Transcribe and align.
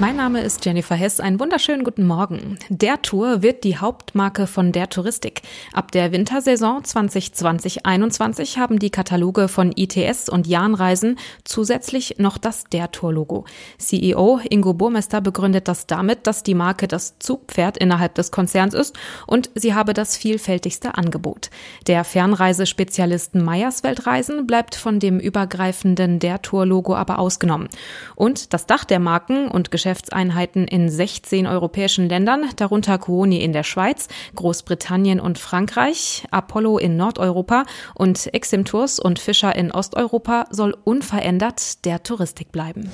Mein 0.00 0.16
Name 0.16 0.40
ist 0.40 0.64
Jennifer 0.64 0.96
Hess. 0.96 1.20
Einen 1.20 1.38
wunderschönen 1.38 1.84
guten 1.84 2.04
Morgen. 2.04 2.58
Der 2.68 3.00
Tour 3.00 3.42
wird 3.42 3.62
die 3.62 3.78
Hauptmarke 3.78 4.48
von 4.48 4.72
der 4.72 4.88
Touristik. 4.88 5.42
Ab 5.72 5.92
der 5.92 6.10
Wintersaison 6.10 6.82
2020-21 6.82 8.58
haben 8.58 8.80
die 8.80 8.90
Kataloge 8.90 9.46
von 9.46 9.70
ITS 9.76 10.28
und 10.28 10.48
Jahnreisen 10.48 11.16
zusätzlich 11.44 12.16
noch 12.18 12.38
das 12.38 12.64
Der 12.64 12.90
Tour-Logo. 12.90 13.44
CEO 13.78 14.40
Ingo 14.50 14.74
Burmester 14.74 15.20
begründet 15.20 15.68
das 15.68 15.86
damit, 15.86 16.26
dass 16.26 16.42
die 16.42 16.54
Marke 16.54 16.88
das 16.88 17.20
Zugpferd 17.20 17.76
innerhalb 17.76 18.16
des 18.16 18.32
Konzerns 18.32 18.74
ist 18.74 18.96
und 19.28 19.48
sie 19.54 19.74
habe 19.74 19.94
das 19.94 20.16
vielfältigste 20.16 20.96
Angebot. 20.98 21.50
Der 21.86 22.02
Fernreisespezialisten 22.02 23.44
Meyers 23.44 23.84
Weltreisen 23.84 24.48
bleibt 24.48 24.74
von 24.74 24.98
dem 24.98 25.20
übergreifenden 25.20 26.18
Der 26.18 26.42
Tour-Logo 26.42 26.96
aber 26.96 27.20
ausgenommen. 27.20 27.68
Und 28.16 28.52
das 28.52 28.66
Dach 28.66 28.84
der 28.84 28.98
Marken 28.98 29.46
und 29.46 29.70
Geschäftseinheiten 29.84 30.66
in 30.66 30.88
16 30.88 31.46
europäischen 31.46 32.08
Ländern, 32.08 32.48
darunter 32.56 32.96
Kuoni 32.96 33.42
in 33.42 33.52
der 33.52 33.64
Schweiz, 33.64 34.08
Großbritannien 34.34 35.20
und 35.20 35.38
Frankreich, 35.38 36.24
Apollo 36.30 36.78
in 36.78 36.96
Nordeuropa 36.96 37.64
und 37.94 38.32
Exim 38.32 38.64
Tours 38.64 38.98
und 38.98 39.18
Fischer 39.18 39.54
in 39.54 39.72
Osteuropa 39.72 40.46
soll 40.48 40.74
unverändert 40.84 41.84
der 41.84 42.02
Touristik 42.02 42.50
bleiben. 42.50 42.90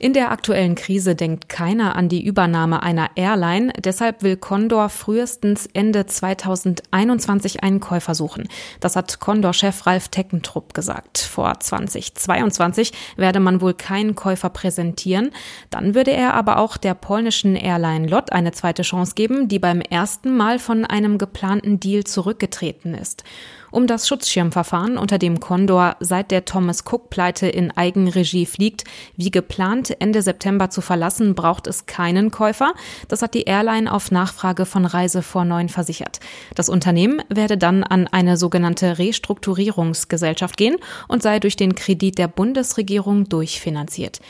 In 0.00 0.12
der 0.12 0.30
aktuellen 0.30 0.76
Krise 0.76 1.16
denkt 1.16 1.48
keiner 1.48 1.96
an 1.96 2.08
die 2.08 2.24
Übernahme 2.24 2.84
einer 2.84 3.10
Airline. 3.16 3.72
Deshalb 3.82 4.22
will 4.22 4.36
Condor 4.36 4.90
frühestens 4.90 5.66
Ende 5.72 6.06
2021 6.06 7.64
einen 7.64 7.80
Käufer 7.80 8.14
suchen. 8.14 8.48
Das 8.78 8.94
hat 8.94 9.18
Condor-Chef 9.18 9.86
Ralf 9.86 10.08
Teckentrupp 10.08 10.72
gesagt. 10.72 11.18
Vor 11.18 11.58
2022 11.58 12.92
werde 13.16 13.40
man 13.40 13.60
wohl 13.60 13.74
keinen 13.74 14.14
Käufer 14.14 14.50
präsentieren. 14.50 15.30
Dann 15.70 15.96
würde 15.96 16.12
er 16.12 16.34
aber 16.34 16.58
auch 16.58 16.76
der 16.76 16.94
polnischen 16.94 17.56
Airline 17.56 18.06
LOT 18.06 18.30
eine 18.30 18.52
zweite 18.52 18.82
Chance 18.82 19.14
geben, 19.16 19.48
die 19.48 19.58
beim 19.58 19.80
ersten 19.80 20.36
Mal 20.36 20.60
von 20.60 20.84
einem 20.84 21.18
geplanten 21.18 21.80
Deal 21.80 22.04
zurückgetreten 22.04 22.94
ist 22.94 23.24
um 23.70 23.86
das 23.86 24.08
Schutzschirmverfahren, 24.08 24.98
unter 24.98 25.18
dem 25.18 25.40
Condor 25.40 25.96
seit 26.00 26.30
der 26.30 26.44
Thomas 26.44 26.84
Cook-Pleite 26.84 27.48
in 27.48 27.70
Eigenregie 27.70 28.46
fliegt, 28.46 28.84
wie 29.16 29.30
geplant 29.30 30.00
Ende 30.00 30.22
September 30.22 30.70
zu 30.70 30.80
verlassen, 30.80 31.34
braucht 31.34 31.66
es 31.66 31.86
keinen 31.86 32.30
Käufer. 32.30 32.72
Das 33.08 33.22
hat 33.22 33.34
die 33.34 33.42
Airline 33.42 33.92
auf 33.92 34.10
Nachfrage 34.10 34.66
von 34.66 34.84
Reise 34.84 35.22
vor 35.22 35.44
neun 35.44 35.68
versichert. 35.68 36.20
Das 36.54 36.68
Unternehmen 36.68 37.22
werde 37.28 37.58
dann 37.58 37.84
an 37.84 38.06
eine 38.06 38.36
sogenannte 38.36 38.98
Restrukturierungsgesellschaft 38.98 40.56
gehen 40.56 40.76
und 41.08 41.22
sei 41.22 41.40
durch 41.40 41.56
den 41.56 41.74
Kredit 41.74 42.18
der 42.18 42.28
Bundesregierung 42.28 43.28
durchfinanziert. 43.28 44.20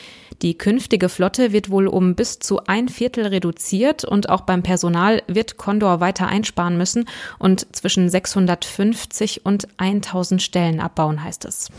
Die 0.41 0.57
künftige 0.57 1.09
Flotte 1.09 1.51
wird 1.51 1.69
wohl 1.69 1.87
um 1.87 2.15
bis 2.15 2.39
zu 2.39 2.65
ein 2.65 2.87
Viertel 2.87 3.27
reduziert 3.27 4.05
und 4.05 4.29
auch 4.29 4.41
beim 4.41 4.63
Personal 4.63 5.21
wird 5.27 5.57
Condor 5.57 5.99
weiter 5.99 6.27
einsparen 6.27 6.77
müssen 6.77 7.09
und 7.39 7.67
zwischen 7.75 8.09
650 8.09 9.28
und 9.37 9.67
1000 9.77 10.41
Stellen 10.41 10.79
abbauen, 10.79 11.23
heißt 11.23 11.45
es. 11.45 11.69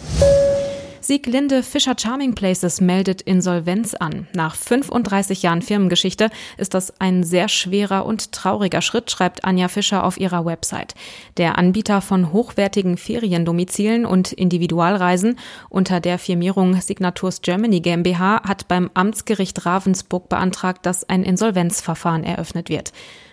Sieglinde 1.03 1.63
Fischer 1.63 1.95
Charming 1.99 2.35
Places 2.35 2.83
meldet 2.83 3.23
Insolvenz 3.23 3.95
an. 3.95 4.29
Nach 4.35 4.55
35 4.55 5.43
Jahren 5.43 5.63
Firmengeschichte 5.63 6.29
ist 6.59 6.75
das 6.75 7.01
ein 7.01 7.25
sehr 7.25 7.49
schwerer 7.49 8.05
und 8.05 8.33
trauriger 8.33 8.83
Schritt, 8.83 9.11
schreibt 9.11 9.45
Anja 9.45 9.69
Fischer 9.69 10.05
auf 10.05 10.21
ihrer 10.21 10.45
Website. 10.45 10.95
Der 11.39 11.57
Anbieter 11.57 12.03
von 12.03 12.35
hochwertigen 12.35 12.99
Feriendomizilen 12.99 14.05
und 14.05 14.33
Individualreisen 14.33 15.39
unter 15.71 16.01
der 16.01 16.19
Firmierung 16.19 16.79
Signaturs 16.81 17.41
Germany 17.41 17.81
GmbH 17.81 18.43
hat 18.45 18.69
beim 18.69 18.91
Amtsgericht 18.93 19.65
Ravensburg 19.65 20.29
beantragt, 20.29 20.85
dass 20.85 21.09
ein 21.09 21.25
Insolvenzverfahren 21.25 22.25
eröffnet 22.25 22.69
wird. 22.69 22.93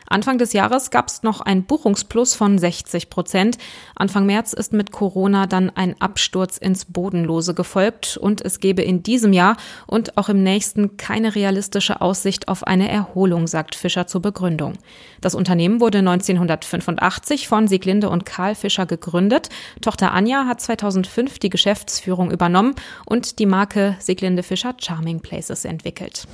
Anfang 0.10 0.38
des 0.38 0.54
Jahres 0.54 0.90
gab 0.90 1.08
es 1.08 1.24
noch 1.24 1.42
ein 1.42 1.64
Buchungsplus 1.64 2.34
von 2.34 2.58
60 2.58 3.10
Prozent. 3.10 3.58
Anfang 3.96 4.26
März 4.26 4.54
ist 4.54 4.74
mit 4.74 4.92
Corona 4.92 5.48
dann 5.48 5.70
ein 5.70 6.00
Absturz 6.02 6.58
ins 6.58 6.86
Bodenlose 6.86 7.54
gefolgt 7.54 8.18
und 8.18 8.42
es 8.42 8.60
gebe 8.60 8.82
in 8.82 9.04
diesem 9.04 9.34
Jahr 9.34 9.58
und 9.86 10.18
auch 10.18 10.30
im 10.30 10.44
nächsten 10.44 10.98
keine 10.98 11.36
realistische 11.36 12.02
Aussicht 12.02 12.48
auf 12.48 12.66
eine 12.66 12.90
Erholung, 12.90 13.48
sagt 13.48 13.76
Fischer 13.76 14.08
zur 14.08 14.22
Begründung. 14.22 14.74
Das 15.20 15.36
Unternehmen 15.36 15.82
wurde 15.82 16.00
1985 16.00 17.48
von 17.48 17.68
Sieglinde 17.68 18.10
und 18.10 18.26
Karl 18.26 18.56
Fischer 18.56 18.86
gegründet. 18.86 19.50
Tochter 19.82 20.14
Anja 20.14 20.46
hat 20.46 20.62
2005 20.62 21.40
die 21.40 21.50
Geschäftsführung 21.50 22.32
übernommen 22.32 22.76
und 23.06 23.40
die 23.40 23.46
Marke 23.46 23.98
Sieglinde 24.00 24.44
Fischer 24.44 24.76
Charming 24.80 25.20
Places 25.20 25.66
entwickelt. 25.66 26.28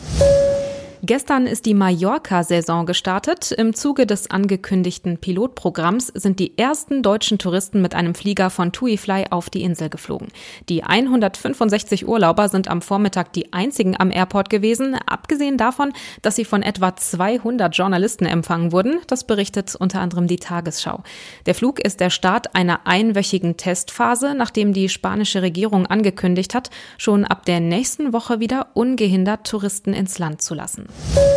Gestern 1.06 1.48
ist 1.48 1.66
die 1.66 1.74
Mallorca-Saison 1.74 2.86
gestartet. 2.86 3.52
Im 3.52 3.74
Zuge 3.76 4.08
des 4.08 4.32
angekündigten 4.32 5.18
Pilotprogramms 5.18 6.08
sind 6.08 6.40
die 6.40 6.58
ersten 6.58 7.04
deutschen 7.04 7.38
Touristen 7.38 7.82
mit 7.82 7.94
einem 7.94 8.16
Flieger 8.16 8.50
von 8.50 8.72
TuiFly 8.72 9.26
auf 9.30 9.50
die 9.50 9.64
Insel 9.64 9.90
geflogen. 9.90 10.30
Die 10.70 10.86
165 10.86 12.08
Urlauber 12.08 12.48
sind 12.48 12.70
am 12.70 12.82
Vormittag 12.82 13.34
die 13.34 13.52
einzigen 13.52 14.00
am 14.00 14.12
Airport 14.12 14.50
gewesen, 14.50 14.96
abgesehen 15.06 15.58
davon, 15.58 15.92
dass 16.22 16.38
sie 16.38 16.46
von 16.46 16.64
etwa 16.64 16.96
200 16.96 17.76
Journalisten 17.76 18.26
empfangen 18.26 18.72
wurden. 18.72 19.02
Das 19.08 19.28
berichtet 19.28 19.76
unter 19.76 20.00
anderem 20.00 20.28
die 20.28 20.38
Tagesschau. 20.38 21.04
Der 21.48 21.54
Flug 21.54 21.82
ist 21.82 22.00
der 22.00 22.12
Start 22.12 22.56
einer 22.56 22.88
einwöchigen 22.88 23.58
Testphase, 23.58 24.36
nachdem 24.36 24.72
die 24.72 24.88
spanische 24.88 25.42
Regierung 25.42 25.86
angekündigt 25.86 26.56
hat, 26.56 26.70
schon 26.98 27.26
ab 27.26 27.44
der 27.44 27.60
nächsten 27.60 28.14
Woche 28.14 28.40
wieder 28.40 28.68
ungehindert 28.74 29.46
Touristen 29.46 29.92
ins 29.92 30.18
Land 30.18 30.42
zu 30.42 30.54
lassen. 30.54 30.93
you 30.96 31.33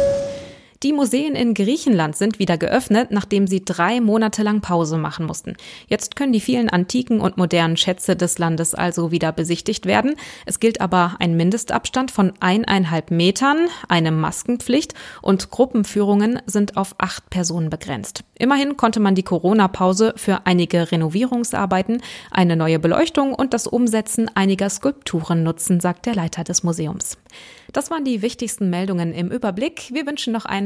Die 0.83 0.93
Museen 0.93 1.35
in 1.35 1.55
Griechenland 1.55 2.17
sind 2.17 2.39
wieder 2.39 2.59
geöffnet, 2.59 3.11
nachdem 3.11 3.47
sie 3.47 3.65
drei 3.65 4.03
Monate 4.03 4.43
lang 4.43 4.61
Pause 4.61 4.99
machen 4.99 5.25
mussten. 5.25 5.57
Jetzt 5.89 6.17
können 6.17 6.35
die 6.35 6.41
vielen 6.41 6.69
antiken 6.69 7.21
und 7.21 7.39
modernen 7.39 7.79
Schätze 7.79 8.15
des 8.15 8.39
Landes 8.39 8.75
also 8.75 9.11
wieder 9.11 9.33
besichtigt 9.33 9.87
werden. 9.87 10.17
Es 10.45 10.61
gilt 10.61 10.83
aber 10.83 11.17
ein 11.19 11.35
Mindestabstand 11.35 12.11
von 12.11 12.35
eineinhalb 12.41 13.11
Metern, 13.11 13.69
eine 13.89 14.13
Maskenpflicht 14.13 14.93
und 15.23 15.51
Gruppenführungen 15.51 16.43
sind 16.45 16.77
auf 16.77 16.95
acht 16.99 17.31
Personen 17.31 17.71
begrenzt. 17.71 18.25
Immerhin 18.39 18.77
konnte 18.77 19.01
man 19.01 19.15
die 19.15 19.23
Corona-Pause 19.23 20.13
für 20.17 20.45
einige 20.45 20.93
Renovierungsarbeiten, 20.93 22.03
eine 22.31 22.55
neue 22.55 22.79
Beleuchtung 22.79 23.35
und 23.35 23.55
das 23.55 23.67
Umsetzen 23.67 24.31
einiger 24.35 24.69
Skulpturen 24.69 25.43
nutzen, 25.43 25.81
sagt 25.81 26.05
der 26.05 26.15
Leiter 26.15 26.45
des 26.45 26.63
Museums. 26.63 27.17
Das 27.73 27.91
waren 27.91 28.05
die 28.05 28.23
wichtigsten 28.23 28.71
Meldungen 28.71 29.13
im 29.13 29.31
Überblick. 29.31 29.91
Wir 29.93 30.07
wünschen 30.07 30.33
noch 30.33 30.45
einen 30.45 30.66